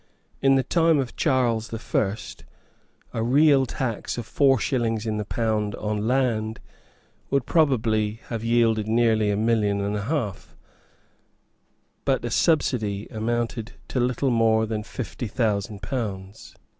[0.41, 2.43] In the time of Charles the First
[3.13, 6.59] a real tax of four shillings in the pound on land
[7.29, 10.55] would probably have yielded near a million and a half;
[12.03, 16.55] but a subsidy amounted to little more than fifty thousand pounds.